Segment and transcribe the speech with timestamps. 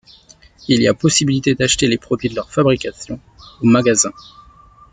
[0.67, 3.19] Il y a possibilité d'acheter les produits de leur fabrication
[3.61, 4.09] au magasin.